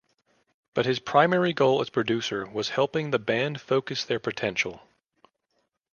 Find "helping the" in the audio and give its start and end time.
2.69-3.19